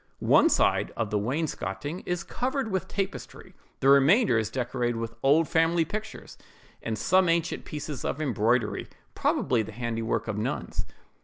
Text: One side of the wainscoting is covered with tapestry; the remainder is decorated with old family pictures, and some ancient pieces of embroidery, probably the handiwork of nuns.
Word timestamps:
One 0.17 0.49
side 0.49 0.91
of 0.97 1.11
the 1.11 1.19
wainscoting 1.19 1.99
is 2.07 2.23
covered 2.23 2.71
with 2.71 2.87
tapestry; 2.87 3.53
the 3.81 3.89
remainder 3.89 4.39
is 4.39 4.49
decorated 4.49 4.95
with 4.95 5.13
old 5.21 5.47
family 5.47 5.85
pictures, 5.85 6.39
and 6.81 6.97
some 6.97 7.29
ancient 7.29 7.65
pieces 7.65 8.03
of 8.03 8.19
embroidery, 8.19 8.87
probably 9.13 9.61
the 9.61 9.73
handiwork 9.73 10.27
of 10.27 10.39
nuns. 10.39 10.87